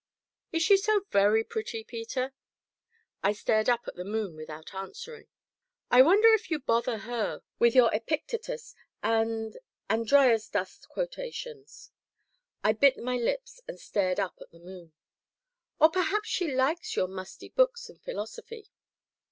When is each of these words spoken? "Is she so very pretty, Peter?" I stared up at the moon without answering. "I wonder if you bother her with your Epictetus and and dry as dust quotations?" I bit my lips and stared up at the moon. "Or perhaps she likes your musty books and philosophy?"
"Is 0.51 0.63
she 0.63 0.77
so 0.77 1.05
very 1.11 1.43
pretty, 1.43 1.83
Peter?" 1.83 2.33
I 3.21 3.33
stared 3.33 3.69
up 3.69 3.87
at 3.87 3.93
the 3.93 4.03
moon 4.03 4.35
without 4.35 4.73
answering. 4.73 5.27
"I 5.91 6.01
wonder 6.01 6.33
if 6.33 6.49
you 6.49 6.57
bother 6.57 6.97
her 6.97 7.43
with 7.59 7.75
your 7.75 7.93
Epictetus 7.93 8.73
and 9.03 9.55
and 9.91 10.07
dry 10.07 10.31
as 10.33 10.47
dust 10.49 10.89
quotations?" 10.89 11.91
I 12.63 12.73
bit 12.73 12.97
my 12.97 13.17
lips 13.17 13.61
and 13.67 13.79
stared 13.79 14.19
up 14.19 14.39
at 14.41 14.49
the 14.49 14.59
moon. 14.59 14.91
"Or 15.79 15.91
perhaps 15.91 16.29
she 16.29 16.51
likes 16.55 16.95
your 16.95 17.07
musty 17.07 17.49
books 17.49 17.87
and 17.87 18.01
philosophy?" 18.01 18.71